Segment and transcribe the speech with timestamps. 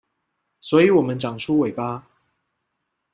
[0.61, 2.07] 所以我們長出尾巴